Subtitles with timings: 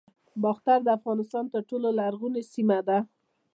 [0.43, 2.97] باختر د افغانستان تر ټولو لرغونې سیمه ده